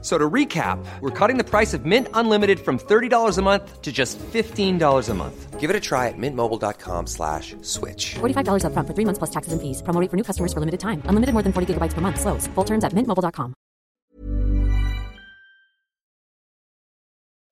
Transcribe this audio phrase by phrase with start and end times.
[0.00, 3.90] So to recap, we're cutting the price of Mint Unlimited from $30 a month to
[3.90, 5.58] just $15 a month.
[5.58, 8.14] Give it a try at mintmobile.com slash switch.
[8.20, 9.82] $45 upfront for three months plus taxes and fees.
[9.82, 11.02] Promo rate for new customers for limited time.
[11.06, 12.20] Unlimited more than 40 gigabytes per month.
[12.20, 12.46] Slows.
[12.54, 13.54] Full terms at mintmobile.com.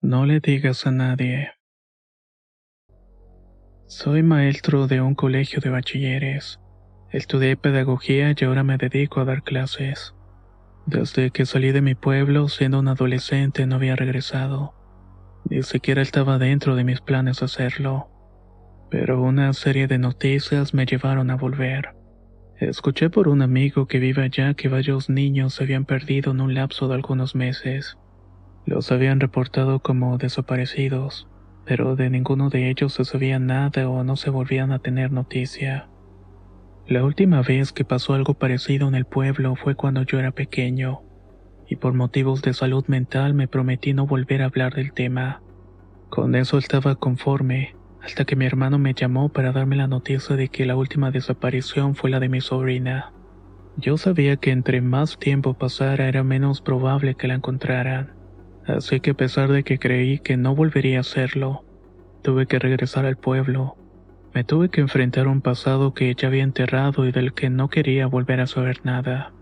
[0.03, 1.51] No le digas a nadie.
[3.89, 6.61] Soy maestro de un colegio de bachilleres.
[7.11, 10.16] Estudié pedagogía y ahora me dedico a dar clases.
[10.87, 14.73] Desde que salí de mi pueblo, siendo un adolescente, no había regresado.
[15.51, 18.09] Ni siquiera estaba dentro de mis planes hacerlo.
[18.89, 21.97] Pero una serie de noticias me llevaron a volver.
[22.61, 26.55] Escuché por un amigo que vive allá que varios niños se habían perdido en un
[26.55, 27.99] lapso de algunos meses.
[28.65, 31.29] Los habían reportado como desaparecidos,
[31.65, 35.89] pero de ninguno de ellos se sabía nada o no se volvían a tener noticia.
[36.89, 41.03] La última vez que pasó algo parecido en el pueblo fue cuando yo era pequeño,
[41.67, 45.43] y por motivos de salud mental me prometí no volver a hablar del tema.
[46.11, 50.47] Con eso estaba conforme, hasta que mi hermano me llamó para darme la noticia de
[50.47, 53.13] que la última desaparición fue la de mi sobrina.
[53.77, 58.15] Yo sabía que entre más tiempo pasara era menos probable que la encontraran,
[58.65, 61.65] así que a pesar de que creí que no volvería a hacerlo,
[62.23, 63.77] tuve que regresar al pueblo
[64.37, 68.07] me tuve que enfrentar un pasado que ya había enterrado y del que no quería
[68.07, 69.33] volver a saber nada.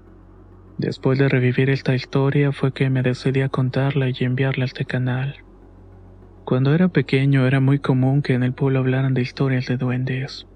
[0.78, 4.84] Después de revivir esta historia fue que me decidí a contarla y enviarla a este
[4.84, 5.38] canal.
[6.44, 10.46] Cuando era pequeño era muy común que en el pueblo hablaran de historias de duendes,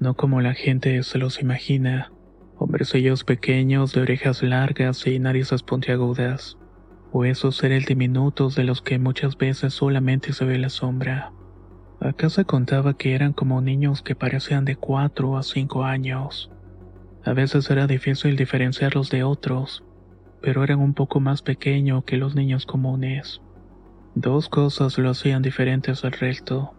[0.00, 2.10] no como la gente se los imagina,
[2.56, 6.58] hombrecillos pequeños de orejas largas y narices puntiagudas,
[7.12, 11.32] o esos seres diminutos de los que muchas veces solamente se ve la sombra.
[12.00, 16.48] Acá se contaba que eran como niños que parecían de 4 a 5 años.
[17.24, 19.82] A veces era difícil diferenciarlos de otros,
[20.40, 23.40] pero eran un poco más pequeños que los niños comunes.
[24.14, 26.72] Dos cosas lo hacían diferentes al resto.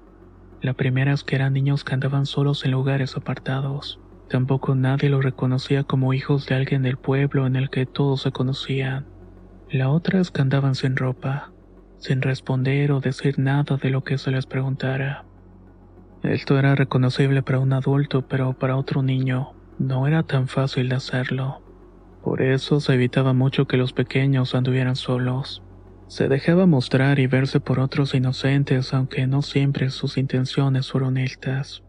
[0.61, 3.99] La primera es que eran niños que andaban solos en lugares apartados.
[4.29, 8.31] Tampoco nadie los reconocía como hijos de alguien del pueblo en el que todos se
[8.31, 9.05] conocían.
[9.69, 11.51] La otra es que andaban sin ropa
[11.99, 15.25] sin responder o decir nada de lo que se les preguntara.
[16.23, 20.95] Esto era reconocible para un adulto, pero para otro niño no era tan fácil de
[20.95, 21.61] hacerlo.
[22.23, 25.63] Por eso se evitaba mucho que los pequeños anduvieran solos.
[26.07, 31.83] Se dejaba mostrar y verse por otros inocentes, aunque no siempre sus intenciones fueron estas.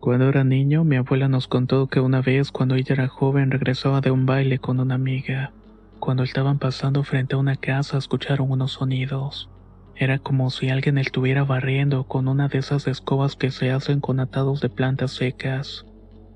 [0.00, 4.00] Cuando era niño, mi abuela nos contó que una vez cuando ella era joven regresaba
[4.00, 5.52] de un baile con una amiga.
[5.98, 9.50] Cuando estaban pasando frente a una casa escucharon unos sonidos.
[9.94, 14.20] Era como si alguien estuviera barriendo con una de esas escobas que se hacen con
[14.20, 15.86] atados de plantas secas.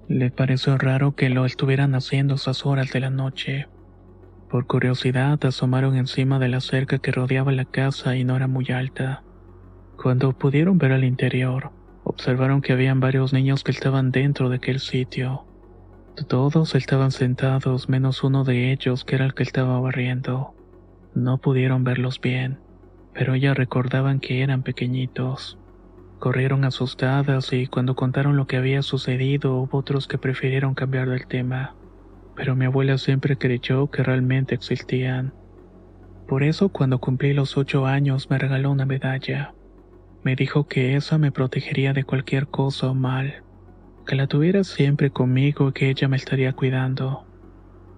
[0.09, 3.67] Le pareció raro que lo estuvieran haciendo esas horas de la noche.
[4.49, 8.67] Por curiosidad asomaron encima de la cerca que rodeaba la casa y no era muy
[8.73, 9.23] alta.
[9.97, 11.73] Cuando pudieron ver al interior,
[12.03, 15.50] observaron que habían varios niños que estaban dentro de aquel sitio.
[16.29, 20.55] Todos estaban sentados menos uno de ellos que era el que estaba barriendo.
[21.15, 22.61] No pudieron verlos bien,
[23.15, 25.59] pero ya recordaban que eran pequeñitos.
[26.19, 31.27] Corrieron asustadas y cuando contaron lo que había sucedido hubo otros que prefirieron cambiar del
[31.27, 31.75] tema.
[32.37, 35.33] Pero mi abuela siempre creyó que realmente existían.
[36.29, 39.55] Por eso cuando cumplí los ocho años me regaló una medalla.
[40.23, 43.43] Me dijo que esa me protegería de cualquier cosa o mal
[44.11, 47.29] que la tuviera siempre conmigo y que ella me estaría cuidando.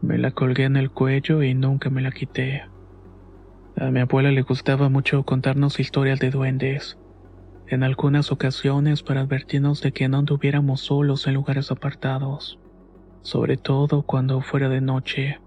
[0.02, 2.64] Me la colgué en el cuello y nunca me la quité.
[3.78, 6.98] A mi abuela le gustaba mucho contarnos historias de duendes,
[7.66, 12.58] en algunas ocasiones para advertirnos de que no anduviéramos solos en lugares apartados,
[13.22, 15.40] sobre todo cuando fuera de noche.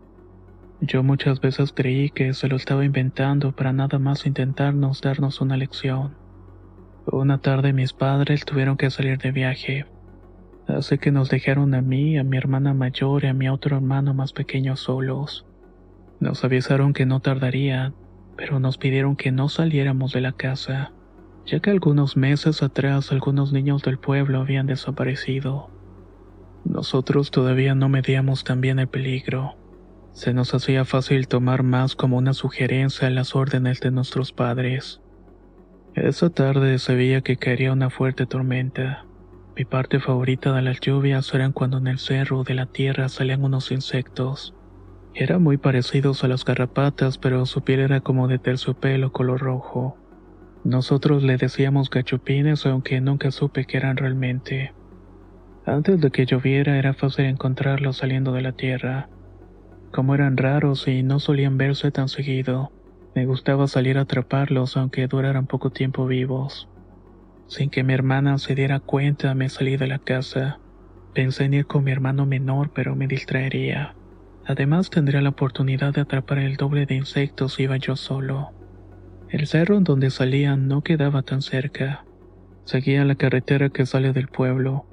[0.82, 5.58] Yo muchas veces creí que se lo estaba inventando para nada más intentarnos darnos una
[5.58, 6.18] lección.
[7.06, 9.86] Una tarde mis padres tuvieron que salir de viaje.
[10.68, 14.14] Así que nos dejaron a mí, a mi hermana mayor y a mi otro hermano
[14.14, 15.46] más pequeño solos.
[16.20, 17.94] Nos avisaron que no tardaría,
[18.36, 20.92] pero nos pidieron que no saliéramos de la casa,
[21.46, 25.70] ya que algunos meses atrás algunos niños del pueblo habían desaparecido.
[26.64, 29.56] Nosotros todavía no medíamos tan bien el peligro.
[30.14, 35.02] Se nos hacía fácil tomar más como una sugerencia las órdenes de nuestros padres.
[35.94, 39.06] Esa tarde se veía que caería una fuerte tormenta.
[39.58, 43.44] Mi parte favorita de las lluvias eran cuando en el cerro de la tierra salían
[43.44, 44.54] unos insectos,
[45.14, 50.00] Eran muy parecidos a las garrapatas, pero su piel era como de terciopelo color rojo.
[50.64, 54.74] Nosotros le decíamos gachupines, aunque nunca supe qué eran realmente.
[55.66, 59.10] Antes de que lloviera era fácil encontrarlos saliendo de la tierra.
[59.92, 62.74] Como eran raros y no solían verse tan seguido,
[63.16, 66.70] me gustaba salir a atraparlos aunque duraran poco tiempo vivos.
[67.48, 70.60] Sin que mi hermana se diera cuenta me salí de la casa.
[71.14, 73.96] Pensé en ir con mi hermano menor pero me distraería.
[74.46, 78.52] Además tendría la oportunidad de atrapar el doble de insectos si iba yo solo.
[79.30, 82.06] El cerro en donde salían no quedaba tan cerca.
[82.64, 84.88] Seguía la carretera que sale del pueblo,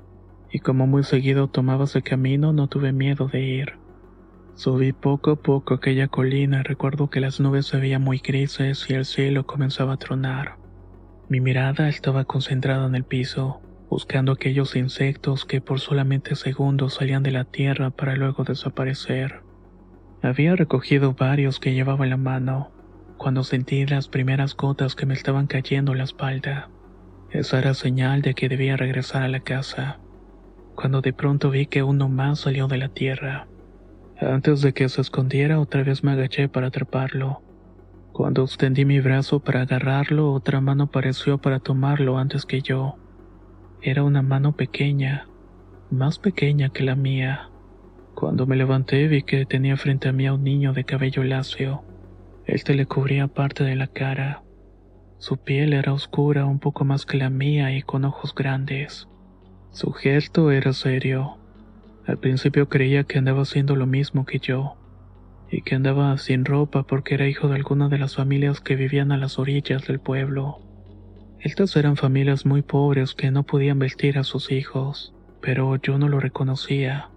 [0.50, 3.72] y como muy seguido tomaba ese camino no tuve miedo de ir.
[4.54, 8.88] Subí poco a poco aquella colina y recuerdo que las nubes se veían muy grises
[8.88, 10.61] y el cielo comenzaba a tronar.
[11.28, 17.22] Mi mirada estaba concentrada en el piso, buscando aquellos insectos que por solamente segundos salían
[17.22, 19.42] de la tierra para luego desaparecer.
[20.22, 22.70] Había recogido varios que llevaba en la mano,
[23.18, 26.70] cuando sentí las primeras gotas que me estaban cayendo en la espalda.
[27.30, 30.00] Esa era señal de que debía regresar a la casa,
[30.74, 33.46] cuando de pronto vi que uno más salió de la tierra.
[34.20, 37.42] Antes de que se escondiera, otra vez me agaché para atraparlo.
[38.12, 42.96] Cuando extendí mi brazo para agarrarlo, otra mano apareció para tomarlo antes que yo.
[43.80, 45.28] Era una mano pequeña,
[45.90, 47.48] más pequeña que la mía.
[48.14, 51.84] Cuando me levanté vi que tenía frente a mí a un niño de cabello lacio.
[52.44, 54.42] Este le cubría parte de la cara.
[55.16, 59.08] Su piel era oscura un poco más que la mía y con ojos grandes.
[59.70, 61.38] Su gesto era serio.
[62.06, 64.76] Al principio creía que andaba haciendo lo mismo que yo,
[65.52, 69.12] y que andaba sin ropa porque era hijo de alguna de las familias que vivían
[69.12, 70.60] a las orillas del pueblo.
[71.40, 76.08] Estas eran familias muy pobres que no podían vestir a sus hijos, pero yo no
[76.08, 77.10] lo reconocía.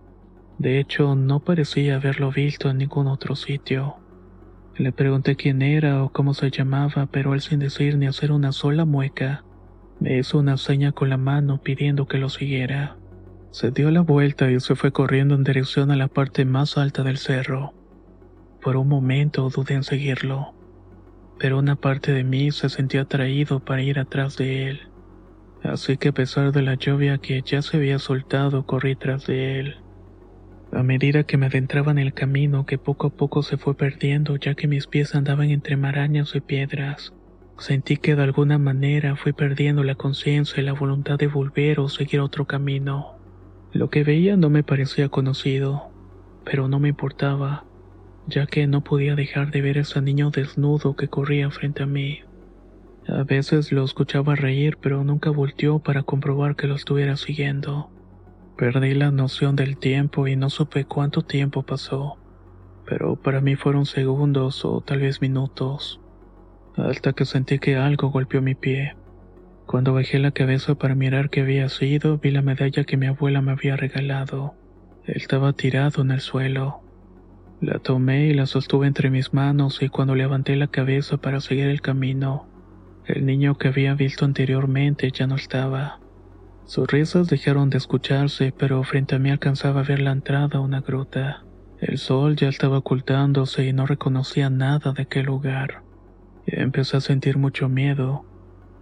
[0.57, 3.95] De hecho, no parecía haberlo visto en ningún otro sitio.
[4.75, 8.51] Le pregunté quién era o cómo se llamaba, pero él sin decir ni hacer una
[8.51, 9.45] sola mueca,
[10.01, 12.97] me hizo una seña con la mano pidiendo que lo siguiera.
[13.51, 17.03] Se dio la vuelta y se fue corriendo en dirección a la parte más alta
[17.03, 17.73] del cerro.
[18.65, 20.56] Por un momento dudé en seguirlo,
[21.38, 24.79] pero una parte de mí se sentía atraído para ir atrás de él.
[25.62, 29.59] Así que a pesar de la lluvia que ya se había soltado, corrí tras de
[29.59, 29.75] él.
[30.71, 34.35] A medida que me adentraba en el camino que poco a poco se fue perdiendo
[34.38, 37.13] ya que mis pies andaban entre marañas y piedras,
[37.59, 41.88] sentí que de alguna manera fui perdiendo la conciencia y la voluntad de volver o
[41.88, 43.19] seguir otro camino.
[43.73, 45.91] Lo que veía no me parecía conocido,
[46.44, 47.63] pero no me importaba,
[48.27, 51.86] ya que no podía dejar de ver a ese niño desnudo que corría frente a
[51.86, 52.22] mí.
[53.07, 57.92] A veces lo escuchaba reír, pero nunca volteó para comprobar que lo estuviera siguiendo.
[58.57, 62.18] Perdí la noción del tiempo y no supe cuánto tiempo pasó,
[62.86, 66.00] pero para mí fueron segundos o tal vez minutos,
[66.78, 68.95] hasta que sentí que algo golpeó mi pie.
[69.66, 73.42] Cuando bajé la cabeza para mirar qué había sido, vi la medalla que mi abuela
[73.42, 74.56] me había regalado.
[75.04, 76.84] Estaba tirado en el suelo.
[77.62, 81.68] La tomé y la sostuve entre mis manos y cuando levanté la cabeza para seguir
[81.68, 82.48] el camino,
[83.06, 86.00] el niño que había visto anteriormente ya no estaba.
[86.66, 90.62] Sus risas dejaron de escucharse, pero frente a mí alcanzaba a ver la entrada a
[90.62, 91.46] una gruta.
[91.80, 95.84] El sol ya estaba ocultándose y no reconocía nada de aquel lugar.
[96.45, 98.26] Empecé a sentir mucho miedo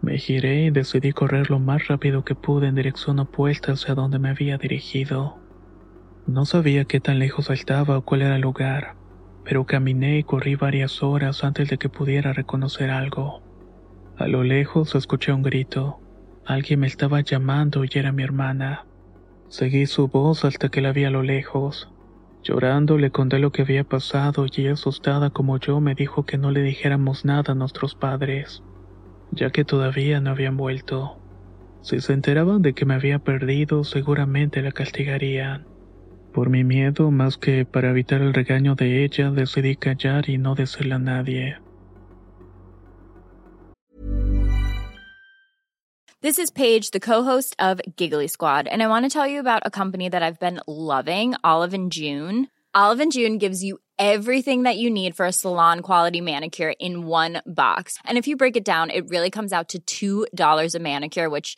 [0.04, 4.20] me giré y decidí correr lo más rápido que pude en dirección opuesta hacia donde
[4.20, 5.43] me había dirigido.
[6.26, 8.96] No sabía qué tan lejos estaba o cuál era el lugar,
[9.44, 13.42] pero caminé y corrí varias horas antes de que pudiera reconocer algo.
[14.18, 16.00] A lo lejos escuché un grito.
[16.46, 18.86] Alguien me estaba llamando y era mi hermana.
[19.50, 21.90] Seguí su voz hasta que la vi a lo lejos.
[22.44, 26.52] Llorando le conté lo que había pasado y asustada como yo me dijo que no
[26.52, 28.64] le dijéramos nada a nuestros padres
[29.36, 31.20] ya que todavía no habían vuelto.
[31.82, 35.68] Si se enteraban de que me había perdido, seguramente la castigarían.
[36.34, 40.56] Por mi miedo, más que para evitar el regaño de ella, decidí callar y no
[40.56, 41.58] decirle a nadie.
[46.22, 49.62] This is Paige, the co-host of Giggly Squad, and I want to tell you about
[49.66, 52.48] a company that I've been loving, Olive and June.
[52.74, 57.06] Olive and June gives you everything that you need for a salon quality manicure in
[57.06, 58.00] one box.
[58.06, 61.58] And if you break it down, it really comes out to $2 a manicure, which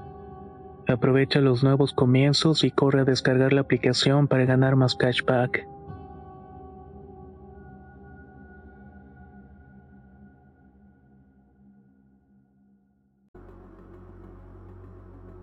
[0.91, 5.65] Aprovecha los nuevos comienzos y corre a descargar la aplicación para ganar más cashback.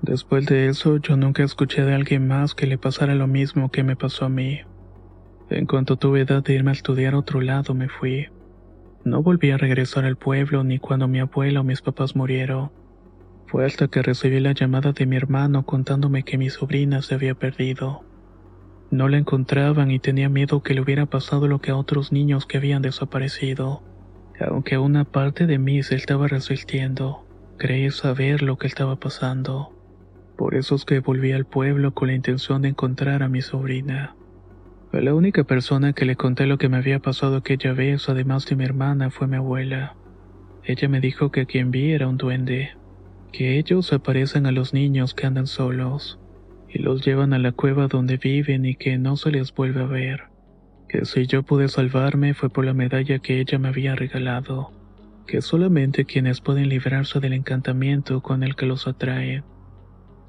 [0.02, 3.83] Después de eso, yo nunca escuché de alguien más que le pasara lo mismo que
[3.83, 4.61] me pasó a mí.
[5.50, 8.28] En cuanto tuve edad de irme a estudiar a otro lado, me fui.
[9.05, 12.71] No volví a regresar al pueblo ni cuando mi abuela o mis papás murieron.
[13.49, 17.35] Fue hasta que recibí la llamada de mi hermano contándome que mi sobrina se había
[17.35, 18.05] perdido.
[18.90, 22.45] No la encontraban y tenía miedo que le hubiera pasado lo que a otros niños
[22.45, 23.83] que habían desaparecido.
[24.38, 27.26] Aunque una parte de mí se estaba resistiendo,
[27.57, 29.75] creí saber lo que estaba pasando.
[30.37, 34.14] Por eso es que volví al pueblo con la intención de encontrar a mi sobrina.
[34.93, 38.57] La única persona que le conté lo que me había pasado aquella vez, además de
[38.57, 39.97] mi hermana, fue mi abuela.
[40.64, 42.77] Ella me dijo que quien vi era un duende,
[43.32, 46.18] que ellos aparecen a los niños que andan solos
[46.68, 49.87] y los llevan a la cueva donde viven y que no se les vuelve a
[49.87, 50.25] ver.
[50.88, 54.73] Que si yo pude salvarme fue por la medalla que ella me había regalado.
[55.26, 59.44] Que solamente quienes pueden librarse del encantamiento con el que los atrae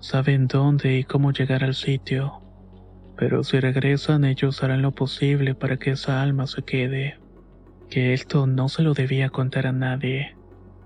[0.02, 2.42] saben dónde y cómo llegar al sitio.
[3.18, 7.20] Pero si regresan ellos harán lo posible para que esa alma se quede.
[7.90, 10.39] Que esto no se lo debía contar a nadie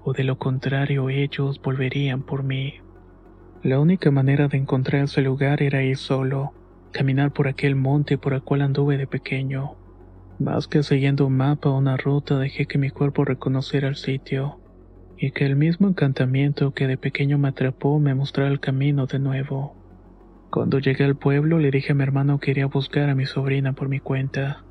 [0.03, 2.75] o de lo contrario ellos volverían por mí.
[3.63, 6.51] La única manera de encontrar ese lugar era ir solo,
[6.91, 9.77] caminar por aquel monte por el cual anduve de pequeño.
[10.39, 14.59] Más que siguiendo un mapa o una ruta dejé que mi cuerpo reconociera el sitio,
[15.17, 19.19] y que el mismo encantamiento que de pequeño me atrapó me mostrara el camino de
[19.19, 19.77] nuevo.
[20.51, 23.25] Cuando llegué al pueblo le dije a mi hermano que iría a buscar a mi
[23.25, 24.65] sobrina por mi cuenta.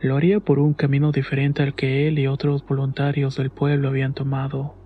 [0.00, 4.14] Lo haría por un camino diferente al que él y otros voluntarios del pueblo habían
[4.14, 4.76] tomado.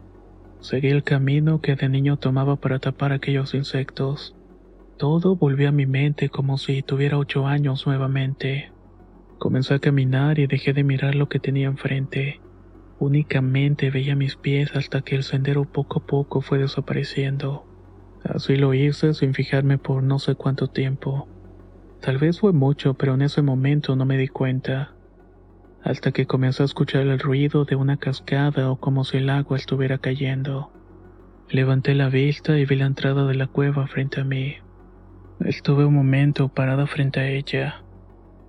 [0.60, 4.34] Seguí el camino que de niño tomaba para tapar aquellos insectos.
[4.96, 8.72] Todo volvió a mi mente como si tuviera ocho años nuevamente.
[9.38, 12.40] Comencé a caminar y dejé de mirar lo que tenía enfrente.
[12.98, 17.66] Únicamente veía mis pies hasta que el sendero poco a poco fue desapareciendo.
[18.24, 21.28] Así lo hice sin fijarme por no sé cuánto tiempo.
[22.00, 24.94] Tal vez fue mucho, pero en ese momento no me di cuenta.
[25.84, 29.56] Hasta que comencé a escuchar el ruido de una cascada o como si el agua
[29.56, 30.72] estuviera cayendo.
[31.48, 34.56] Levanté la vista y vi la entrada de la cueva frente a mí.
[35.40, 37.82] Estuve un momento parada frente a ella.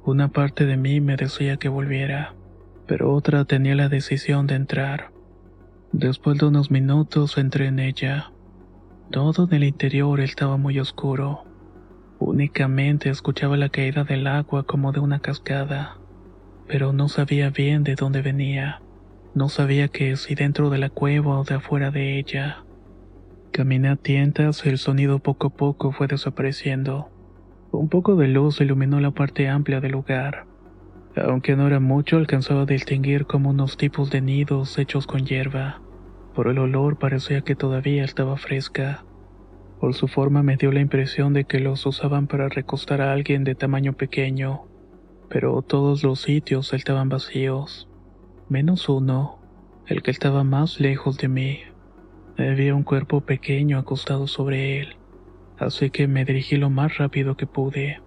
[0.06, 2.36] Una parte de mí me decía que volviera,
[2.86, 5.12] pero otra tenía la decisión de entrar.
[5.92, 8.32] Después de unos minutos entré en ella.
[9.12, 11.46] Todo en el interior estaba muy oscuro.
[12.20, 15.98] Únicamente escuchaba la caída del agua como de una cascada,
[16.68, 18.82] pero no sabía bien de dónde venía.
[19.36, 22.64] No sabía que si dentro de la cueva o de afuera de ella.
[23.52, 27.10] Caminé a tientas el sonido poco a poco fue desapareciendo.
[27.72, 30.46] Un poco de luz iluminó la parte amplia del lugar.
[31.16, 35.82] Aunque no era mucho, alcanzaba a distinguir como unos tipos de nidos hechos con hierba.
[36.34, 39.06] Por el olor parecía que todavía estaba fresca.
[39.80, 43.44] Por su forma me dio la impresión de que los usaban para recostar a alguien
[43.44, 44.66] de tamaño pequeño,
[45.34, 47.90] pero todos los sitios estaban vacíos,
[48.50, 49.40] menos uno,
[49.88, 51.60] el que estaba más lejos de mí.
[52.38, 54.96] Había un cuerpo pequeño acostado sobre él,
[55.58, 58.00] así que me dirigí lo más rápido que pude.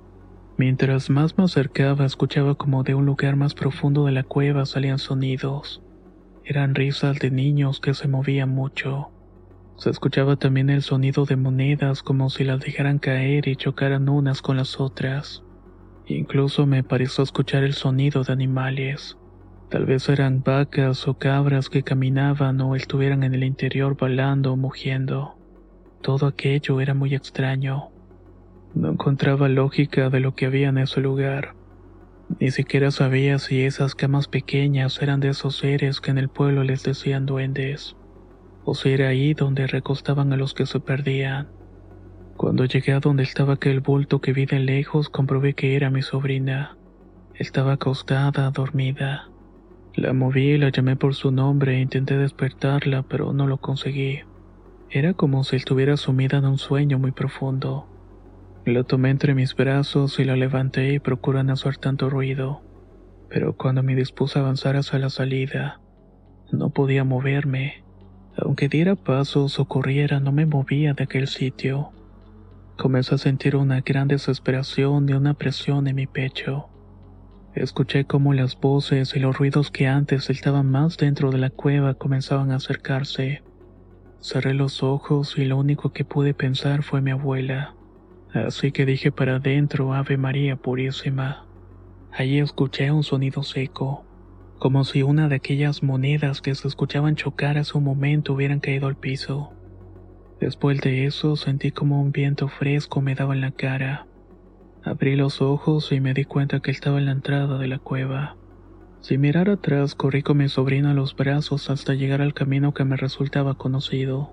[0.57, 5.01] Mientras más me acercaba, escuchaba como de un lugar más profundo de la cueva salían
[5.01, 5.83] sonidos.
[6.45, 9.11] Eran risas de niños que se movían mucho.
[9.77, 14.43] Se escuchaba también el sonido de monedas como si las dejaran caer y chocaran unas
[14.43, 15.43] con las otras.
[16.07, 19.19] Incluso me pareció escuchar el sonido de animales.
[19.69, 24.57] Tal vez eran vacas o cabras que caminaban o estuvieran en el interior balando o
[24.57, 25.37] mugiendo.
[26.03, 27.91] Todo aquello era muy extraño.
[28.75, 31.57] No encontraba lógica de lo que había en ese lugar.
[32.39, 36.63] Ni siquiera sabía si esas camas pequeñas eran de esos seres que en el pueblo
[36.63, 37.97] les decían duendes,
[38.65, 41.49] o si era ahí donde recostaban a los que se perdían.
[42.37, 46.03] Cuando llegué a donde estaba aquel bulto que vi de lejos, comprobé que era mi
[46.03, 46.77] sobrina.
[47.35, 49.31] Estaba acostada, dormida.
[49.95, 54.21] La moví y la llamé por su nombre e intenté despertarla, pero no lo conseguí.
[54.91, 57.89] Era como si estuviera sumida en un sueño muy profundo.
[58.67, 62.61] La tomé entre mis brazos y la levanté y procuré no hacer tanto ruido.
[63.31, 65.81] Pero cuando me dispuse a avanzar hacia la salida,
[66.53, 67.83] no podía moverme.
[68.37, 71.96] Aunque diera pasos o corriera, no me movía de aquel sitio.
[72.77, 76.69] Comencé a sentir una gran desesperación y una presión en mi pecho.
[77.55, 81.95] Escuché cómo las voces y los ruidos que antes estaban más dentro de la cueva
[81.95, 83.43] comenzaban a acercarse.
[84.21, 87.75] Cerré los ojos y lo único que pude pensar fue mi abuela.
[88.35, 91.47] Así que dije para adentro Ave María Purísima.
[92.13, 94.05] Allí escuché un sonido seco,
[94.59, 98.87] como si una de aquellas monedas que se escuchaban chocar hace un momento hubieran caído
[98.87, 99.56] al piso.
[100.41, 104.07] Después de eso sentí como un viento fresco me daba en la cara.
[104.85, 108.37] Abrí los ojos y me di cuenta que estaba en la entrada de la cueva.
[109.01, 112.85] Sin mirar atrás, corrí con mi sobrino a los brazos hasta llegar al camino que
[112.85, 114.33] me resultaba conocido.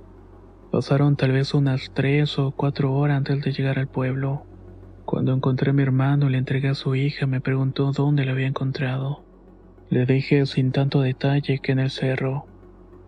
[0.72, 4.46] Pasaron tal vez unas tres o cuatro horas antes de llegar al pueblo.
[5.06, 8.32] Cuando encontré a mi hermano y le entregué a su hija, me preguntó dónde la
[8.32, 9.24] había encontrado.
[9.90, 12.48] Le dije sin tanto detalle que en el cerro.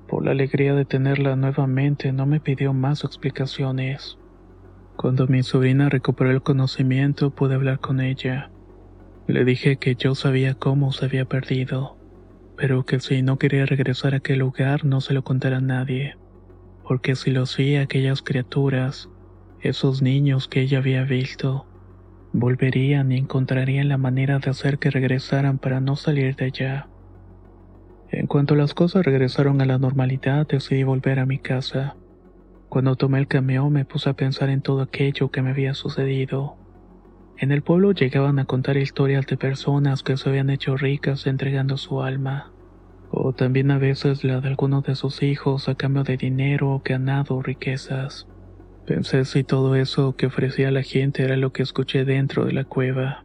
[0.08, 4.20] Por la alegría de tenerla nuevamente, no me pidió más explicaciones.
[4.96, 8.52] Cuando mi sobrina recuperó el conocimiento pude hablar con ella.
[9.28, 11.98] Le dije que yo sabía cómo se había perdido,
[12.56, 16.16] pero que si no quería regresar a aquel lugar no se lo contara a nadie,
[16.84, 19.10] porque si lo hacía aquellas criaturas,
[19.60, 21.66] esos niños que ella había visto,
[22.32, 26.90] volverían y encontrarían la manera de hacer que regresaran para no salir de allá.
[28.16, 31.98] En cuanto las cosas regresaron a la normalidad, decidí volver a mi casa.
[32.70, 36.56] Cuando tomé el camión me puse a pensar en todo aquello que me había sucedido.
[37.38, 41.76] En el pueblo llegaban a contar historias de personas que se habían hecho ricas entregando
[41.76, 42.54] su alma,
[43.12, 46.82] o también a veces la de algunos de sus hijos a cambio de dinero o
[46.86, 48.30] ganado riquezas.
[48.86, 52.64] Pensé si todo eso que ofrecía la gente era lo que escuché dentro de la
[52.64, 53.25] cueva,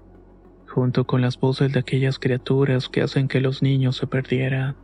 [0.72, 4.76] junto con las voces de aquellas criaturas que hacen que los niños se perdieran.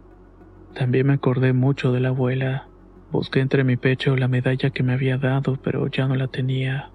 [0.75, 2.69] También me acordé mucho de la abuela
[3.11, 6.91] Busqué entre mi pecho la medalla que me había dado, pero ya no la tenía.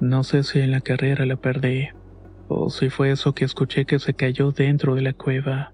[0.00, 1.88] No sé si en la carrera la perdí,
[2.48, 5.72] o si fue eso que escuché que se cayó dentro de la cueva.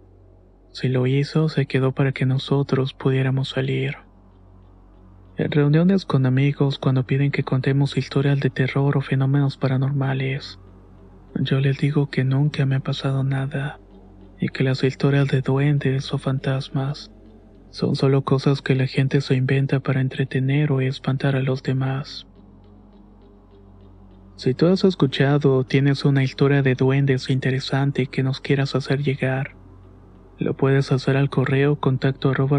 [0.73, 3.97] Si lo hizo, se quedó para que nosotros pudiéramos salir.
[5.39, 10.59] En reuniones con amigos, cuando piden que contemos historias de terror o fenómenos paranormales,
[11.41, 13.79] yo les digo que nunca me ha pasado nada
[14.41, 17.11] y que las historias de duendes o fantasmas
[17.71, 22.27] son solo cosas que la gente se inventa para entretener o espantar a los demás.
[24.37, 29.03] Si tú has escuchado o tienes una historia de duendes interesante que nos quieras hacer
[29.03, 29.57] llegar,
[30.39, 32.59] lo puedes hacer al correo contacto arroba.